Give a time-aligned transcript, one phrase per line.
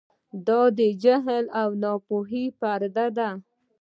[0.47, 3.29] دا د جهل او ناپوهۍ پرده ده.